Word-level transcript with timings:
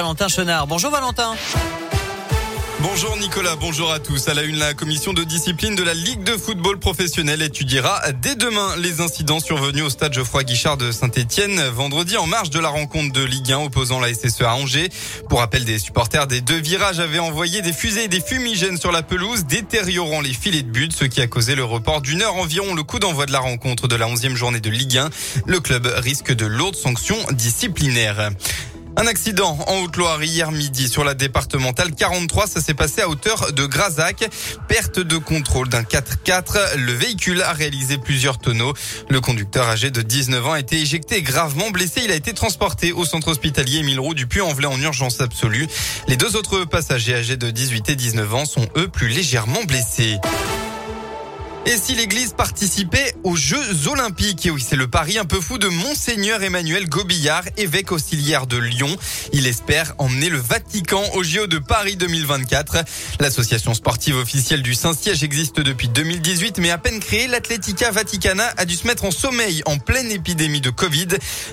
Valentin 0.00 0.28
Chenard. 0.28 0.68
Bonjour 0.68 0.92
Valentin. 0.92 1.34
Bonjour 2.78 3.16
Nicolas, 3.16 3.56
bonjour 3.56 3.90
à 3.90 3.98
tous. 3.98 4.28
À 4.28 4.34
la 4.34 4.44
une, 4.44 4.56
la 4.56 4.72
commission 4.72 5.12
de 5.12 5.24
discipline 5.24 5.74
de 5.74 5.82
la 5.82 5.92
Ligue 5.92 6.22
de 6.22 6.36
football 6.36 6.78
professionnel 6.78 7.42
étudiera 7.42 8.00
dès 8.22 8.36
demain 8.36 8.76
les 8.76 9.00
incidents 9.00 9.40
survenus 9.40 9.82
au 9.82 9.90
stade 9.90 10.12
Geoffroy 10.12 10.44
Guichard 10.44 10.76
de 10.76 10.92
Saint-Etienne 10.92 11.60
vendredi 11.74 12.16
en 12.16 12.28
marge 12.28 12.50
de 12.50 12.60
la 12.60 12.68
rencontre 12.68 13.12
de 13.12 13.24
Ligue 13.24 13.50
1 13.50 13.58
opposant 13.58 13.98
la 13.98 14.14
SSE 14.14 14.42
à 14.42 14.54
Angers. 14.54 14.88
Pour 15.28 15.40
rappel, 15.40 15.64
des 15.64 15.80
supporters 15.80 16.28
des 16.28 16.42
deux 16.42 16.60
virages 16.60 17.00
avaient 17.00 17.18
envoyé 17.18 17.60
des 17.60 17.72
fusées 17.72 18.04
et 18.04 18.08
des 18.08 18.20
fumigènes 18.20 18.78
sur 18.78 18.92
la 18.92 19.02
pelouse, 19.02 19.46
détériorant 19.46 20.20
les 20.20 20.32
filets 20.32 20.62
de 20.62 20.70
but, 20.70 20.92
ce 20.92 21.06
qui 21.06 21.20
a 21.20 21.26
causé 21.26 21.56
le 21.56 21.64
report 21.64 22.02
d'une 22.02 22.22
heure 22.22 22.36
environ 22.36 22.76
le 22.76 22.84
coup 22.84 23.00
d'envoi 23.00 23.26
de 23.26 23.32
la 23.32 23.40
rencontre 23.40 23.88
de 23.88 23.96
la 23.96 24.06
11e 24.06 24.36
journée 24.36 24.60
de 24.60 24.70
Ligue 24.70 24.98
1. 24.98 25.10
Le 25.46 25.58
club 25.58 25.92
risque 25.96 26.32
de 26.32 26.46
lourdes 26.46 26.76
sanctions 26.76 27.18
disciplinaires. 27.32 28.30
Un 29.00 29.06
accident 29.06 29.56
en 29.68 29.84
Haute-Loire 29.84 30.24
hier 30.24 30.50
midi 30.50 30.88
sur 30.88 31.04
la 31.04 31.14
départementale 31.14 31.94
43. 31.94 32.48
Ça 32.48 32.60
s'est 32.60 32.74
passé 32.74 33.00
à 33.00 33.08
hauteur 33.08 33.52
de 33.52 33.64
Grazac. 33.64 34.28
Perte 34.66 34.98
de 34.98 35.16
contrôle 35.18 35.68
d'un 35.68 35.82
4x4. 35.82 36.76
Le 36.76 36.92
véhicule 36.94 37.42
a 37.42 37.52
réalisé 37.52 37.96
plusieurs 37.98 38.38
tonneaux. 38.38 38.74
Le 39.08 39.20
conducteur 39.20 39.68
âgé 39.68 39.92
de 39.92 40.02
19 40.02 40.46
ans 40.48 40.52
a 40.54 40.58
été 40.58 40.80
éjecté 40.80 41.22
gravement 41.22 41.70
blessé. 41.70 42.00
Il 42.06 42.10
a 42.10 42.16
été 42.16 42.32
transporté 42.32 42.90
au 42.90 43.04
centre 43.04 43.28
hospitalier 43.28 43.78
Émile 43.78 44.00
du 44.16 44.26
Puy-en-Velay 44.26 44.66
en 44.66 44.80
urgence 44.80 45.20
absolue. 45.20 45.68
Les 46.08 46.16
deux 46.16 46.34
autres 46.34 46.64
passagers 46.64 47.14
âgés 47.14 47.36
de 47.36 47.52
18 47.52 47.90
et 47.90 47.94
19 47.94 48.34
ans 48.34 48.46
sont 48.46 48.66
eux 48.76 48.88
plus 48.88 49.08
légèrement 49.08 49.62
blessés. 49.62 50.16
Et 51.66 51.76
si 51.76 51.94
l'église 51.94 52.32
participait 52.32 53.14
aux 53.24 53.36
Jeux 53.36 53.88
Olympiques? 53.88 54.48
Oui, 54.50 54.64
c'est 54.66 54.76
le 54.76 54.88
pari 54.88 55.18
un 55.18 55.26
peu 55.26 55.38
fou 55.38 55.58
de 55.58 55.68
Monseigneur 55.68 56.42
Emmanuel 56.42 56.88
Gobillard, 56.88 57.44
évêque 57.58 57.92
auxiliaire 57.92 58.46
de 58.46 58.56
Lyon. 58.56 58.96
Il 59.34 59.46
espère 59.46 59.92
emmener 59.98 60.30
le 60.30 60.38
Vatican 60.38 61.02
aux 61.12 61.22
JO 61.22 61.46
de 61.46 61.58
Paris 61.58 61.96
2024. 61.96 62.78
L'association 63.20 63.74
sportive 63.74 64.16
officielle 64.16 64.62
du 64.62 64.72
Saint-Siège 64.74 65.22
existe 65.22 65.60
depuis 65.60 65.88
2018, 65.88 66.58
mais 66.58 66.70
à 66.70 66.78
peine 66.78 67.00
créée, 67.00 67.26
l'Atletica 67.26 67.90
Vaticana 67.90 68.50
a 68.56 68.64
dû 68.64 68.74
se 68.74 68.86
mettre 68.86 69.04
en 69.04 69.10
sommeil 69.10 69.62
en 69.66 69.78
pleine 69.78 70.10
épidémie 70.10 70.62
de 70.62 70.70
Covid. 70.70 71.08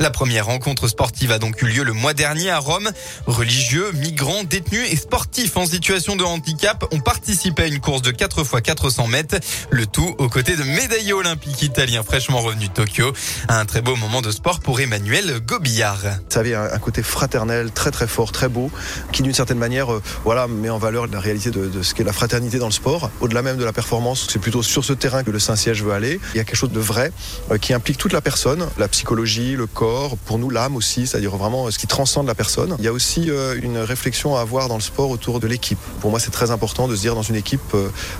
La 0.00 0.10
première 0.10 0.46
rencontre 0.46 0.88
sportive 0.88 1.30
a 1.30 1.38
donc 1.38 1.62
eu 1.62 1.66
lieu 1.66 1.84
le 1.84 1.92
mois 1.92 2.14
dernier 2.14 2.50
à 2.50 2.58
Rome. 2.58 2.90
Religieux, 3.26 3.92
migrants, 3.92 4.42
détenus 4.42 4.90
et 4.90 4.96
sportifs 4.96 5.56
en 5.56 5.66
situation 5.66 6.16
de 6.16 6.24
handicap 6.24 6.84
ont 6.90 7.00
participé 7.00 7.62
à 7.62 7.66
une 7.66 7.80
course 7.80 8.02
de 8.02 8.10
4 8.10 8.40
x 8.40 8.62
400 8.64 9.06
mètres. 9.06 9.36
Le 9.70 9.86
aux 10.18 10.28
côtés 10.28 10.56
de 10.56 10.62
médaillé 10.62 11.12
olympique 11.12 11.62
italien 11.62 12.02
fraîchement 12.02 12.40
revenu 12.40 12.68
de 12.68 12.72
Tokyo. 12.72 13.12
Un 13.48 13.64
très 13.64 13.82
beau 13.82 13.96
moment 13.96 14.22
de 14.22 14.30
sport 14.30 14.60
pour 14.60 14.80
Emmanuel 14.80 15.40
Gobillard. 15.46 16.02
Ça 16.28 16.40
avait 16.40 16.54
un 16.54 16.78
côté 16.78 17.02
fraternel 17.02 17.70
très 17.72 17.90
très 17.90 18.06
fort, 18.06 18.32
très 18.32 18.48
beau, 18.48 18.70
qui 19.12 19.22
d'une 19.22 19.34
certaine 19.34 19.58
manière 19.58 19.92
euh, 19.92 20.02
voilà, 20.24 20.46
met 20.48 20.70
en 20.70 20.78
valeur 20.78 21.06
la 21.06 21.20
réalité 21.20 21.50
de, 21.50 21.66
de 21.66 21.82
ce 21.82 21.94
qu'est 21.94 22.04
la 22.04 22.12
fraternité 22.12 22.58
dans 22.58 22.66
le 22.66 22.72
sport. 22.72 23.10
Au-delà 23.20 23.42
même 23.42 23.56
de 23.56 23.64
la 23.64 23.72
performance, 23.72 24.26
c'est 24.30 24.38
plutôt 24.38 24.62
sur 24.62 24.84
ce 24.84 24.92
terrain 24.92 25.22
que 25.22 25.30
le 25.30 25.38
Saint-Siège 25.38 25.82
veut 25.82 25.92
aller. 25.92 26.20
Il 26.34 26.38
y 26.38 26.40
a 26.40 26.44
quelque 26.44 26.56
chose 26.56 26.72
de 26.72 26.80
vrai 26.80 27.12
euh, 27.50 27.58
qui 27.58 27.74
implique 27.74 27.98
toute 27.98 28.12
la 28.12 28.20
personne, 28.20 28.66
la 28.78 28.88
psychologie, 28.88 29.56
le 29.56 29.66
corps, 29.66 30.16
pour 30.16 30.38
nous 30.38 30.50
l'âme 30.50 30.76
aussi, 30.76 31.06
c'est-à-dire 31.06 31.36
vraiment 31.36 31.66
euh, 31.66 31.70
ce 31.70 31.78
qui 31.78 31.86
transcende 31.86 32.26
la 32.26 32.34
personne. 32.34 32.76
Il 32.78 32.84
y 32.84 32.88
a 32.88 32.92
aussi 32.92 33.30
une 33.62 33.78
réflexion 33.78 34.36
à 34.36 34.40
avoir 34.40 34.68
dans 34.68 34.76
le 34.76 34.80
sport 34.80 35.10
autour 35.10 35.40
de 35.40 35.46
l'équipe. 35.46 35.78
Pour 36.00 36.10
moi, 36.10 36.20
c'est 36.20 36.30
très 36.30 36.50
important 36.50 36.88
de 36.88 36.96
se 36.96 37.00
dire 37.00 37.14
dans 37.14 37.22
une 37.22 37.36
équipe, 37.36 37.74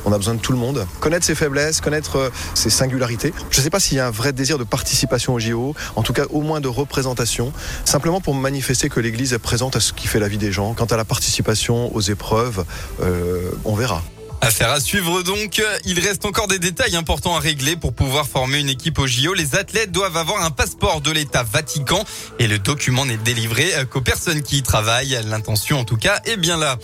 on 0.05 0.13
a 0.13 0.19
besoin 0.19 0.35
de 0.35 0.41
tout 0.41 0.53
le 0.53 0.59
monde. 0.59 0.87
Connaître 1.01 1.25
ses 1.25 1.35
faiblesses, 1.35 1.60
connaître 1.83 2.17
euh, 2.17 2.31
ses 2.55 2.71
singularités. 2.71 3.33
Je 3.51 3.59
ne 3.59 3.63
sais 3.63 3.71
pas 3.71 3.81
s'il 3.81 3.97
y 3.97 4.01
a 4.01 4.07
un 4.07 4.11
vrai 4.11 4.33
désir 4.33 4.59
de 4.59 4.65
participation 4.65 5.35
au 5.35 5.39
JO, 5.39 5.75
en 5.97 6.03
tout 6.03 6.13
cas 6.13 6.25
au 6.31 6.41
moins 6.41 6.61
de 6.61 6.69
représentation, 6.69 7.53
simplement 7.85 8.21
pour 8.21 8.35
manifester 8.35 8.89
que 8.89 9.01
l'Église 9.01 9.33
est 9.33 9.39
présente 9.39 9.77
à 9.77 9.81
ce 9.81 9.93
qui 9.93 10.07
fait 10.07 10.21
la 10.21 10.29
vie 10.29 10.39
des 10.39 10.53
gens. 10.53 10.75
Quant 10.75 10.87
à 10.87 10.97
la 10.97 11.05
participation 11.05 11.95
aux 11.95 12.01
épreuves, 12.01 12.65
euh, 13.03 13.51
on 13.65 13.75
verra. 13.75 14.03
Affaire 14.43 14.71
à 14.71 14.81
suivre 14.81 15.23
donc. 15.23 15.63
Il 15.85 16.01
reste 16.01 16.25
encore 16.25 16.49
des 16.49 16.59
détails 16.59 16.97
importants 16.97 17.37
à 17.37 17.41
régler 17.41 17.77
pour 17.77 17.93
pouvoir 17.93 18.27
former 18.27 18.59
une 18.59 18.71
équipe 18.71 18.99
au 18.99 19.07
JO. 19.07 19.35
Les 19.35 19.55
athlètes 19.55 19.93
doivent 19.93 20.17
avoir 20.17 20.43
un 20.43 20.51
passeport 20.51 21.03
de 21.03 21.11
l'État 21.11 21.43
Vatican 21.43 22.03
et 22.39 22.47
le 22.47 22.59
document 22.59 23.05
n'est 23.05 23.19
délivré 23.19 23.71
qu'aux 23.91 24.01
personnes 24.01 24.43
qui 24.43 24.59
y 24.59 24.63
travaillent. 24.63 25.19
L'intention 25.27 25.81
en 25.81 25.85
tout 25.85 25.99
cas 25.99 26.21
est 26.25 26.39
bien 26.39 26.57
là. 26.57 26.79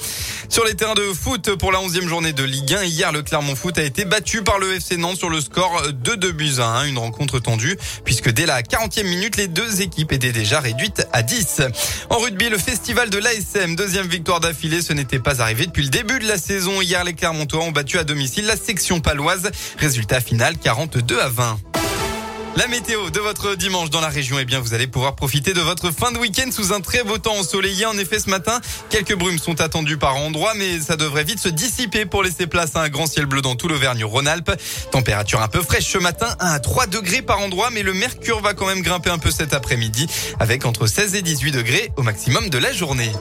Sur 0.51 0.65
les 0.65 0.75
terrains 0.75 0.95
de 0.95 1.13
foot 1.13 1.57
pour 1.57 1.73
la 1.73 1.79
11e 1.79 2.07
journée 2.07 2.33
de 2.33 2.45
Ligue 2.45 2.75
1, 2.75 2.85
hier 2.85 3.11
le 3.11 3.23
Clermont 3.23 3.57
Foot 3.57 3.79
a 3.79 3.83
été 3.83 4.05
battu 4.05 4.43
par 4.43 4.59
le 4.59 4.75
FC 4.75 4.99
Nantes 4.99 5.17
sur 5.17 5.31
le 5.31 5.41
score 5.41 5.93
de 5.93 6.15
2 6.15 6.33
buts 6.33 6.57
à 6.59 6.69
1. 6.81 6.89
Une 6.89 6.99
rencontre 6.99 7.39
tendue 7.39 7.79
puisque 8.05 8.31
dès 8.31 8.45
la 8.45 8.61
40e 8.63 9.05
minute, 9.05 9.37
les 9.37 9.49
deux 9.49 9.81
équipes 9.81 10.13
étaient 10.13 10.33
déjà 10.33 10.61
réduites 10.61 11.07
à 11.13 11.23
10. 11.23 11.63
En 12.11 12.19
rugby, 12.19 12.51
le 12.51 12.59
festival 12.59 13.09
de 13.09 13.19
l'ASM, 13.19 13.77
deuxième 13.77 14.07
victoire 14.07 14.41
d'affilée, 14.41 14.83
ce 14.83 14.93
n'était 14.93 15.21
pas 15.21 15.41
arrivé 15.41 15.67
depuis 15.67 15.85
le 15.85 15.91
début 15.91 16.19
de 16.19 16.29
la 16.29 16.37
saison. 16.37 16.83
Hier, 16.83 17.03
les 17.03 17.15
Clermont 17.15 17.46
ont 17.55 17.71
battu 17.71 17.99
à 17.99 18.05
domicile 18.05 18.47
la 18.47 18.57
section 18.57 19.01
paloise. 19.01 19.51
Résultat 19.79 20.21
final 20.21 20.59
42 20.59 21.21
à 21.21 21.29
20. 21.29 21.59
La 22.57 22.69
météo 22.69 23.11
de 23.11 23.21
votre 23.21 23.55
dimanche 23.55 23.91
dans 23.91 24.01
la 24.01 24.09
région, 24.09 24.39
eh 24.39 24.47
bien, 24.47 24.61
vous 24.61 24.73
allez 24.73 24.87
pouvoir 24.87 25.15
profiter 25.15 25.53
de 25.53 25.61
votre 25.61 25.91
fin 25.91 26.11
de 26.11 26.17
week-end 26.17 26.51
sous 26.51 26.73
un 26.73 26.81
très 26.81 27.05
beau 27.05 27.19
temps 27.19 27.37
ensoleillé. 27.37 27.85
En 27.85 27.99
effet, 27.99 28.19
ce 28.19 28.31
matin, 28.31 28.63
quelques 28.89 29.15
brumes 29.15 29.39
sont 29.39 29.61
attendues 29.61 29.99
par 29.99 30.17
endroits, 30.17 30.55
mais 30.57 30.81
ça 30.81 30.97
devrait 30.97 31.25
vite 31.25 31.39
se 31.39 31.51
dissiper 31.51 32.07
pour 32.07 32.23
laisser 32.23 32.47
place 32.47 32.75
à 32.75 32.81
un 32.81 32.89
grand 32.89 33.07
ciel 33.07 33.27
bleu 33.27 33.43
dans 33.43 33.57
tout 33.57 33.69
l'Auvergne-Rhône-Alpes. 33.69 34.53
Température 34.91 35.43
un 35.43 35.49
peu 35.49 35.61
fraîche 35.61 35.85
ce 35.85 35.99
matin, 35.99 36.35
1 36.41 36.47
à 36.47 36.59
3 36.59 36.87
degrés 36.87 37.21
par 37.21 37.41
endroit, 37.41 37.69
mais 37.71 37.83
le 37.83 37.93
mercure 37.93 38.41
va 38.41 38.55
quand 38.55 38.67
même 38.67 38.81
grimper 38.81 39.11
un 39.11 39.19
peu 39.19 39.31
cet 39.31 39.53
après-midi 39.53 40.07
avec 40.41 40.65
entre 40.65 40.87
16 40.87 41.15
et 41.15 41.21
18 41.21 41.53
degrés 41.53 41.93
au 41.97 42.03
maximum 42.03 42.49
de 42.49 42.57
la 42.57 42.73
journée. 42.73 43.13